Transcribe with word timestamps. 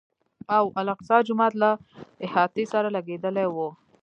او 0.57 0.63
الاقصی 0.81 1.17
جومات 1.27 1.53
له 1.61 1.69
احاطې 2.25 2.63
سره 2.73 2.87
لګېدلی 2.95 3.45
و. 3.49 3.57